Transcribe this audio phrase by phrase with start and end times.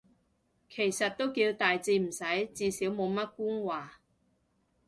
[0.67, 4.01] 其實都叫大致啱使，至少冇乜官話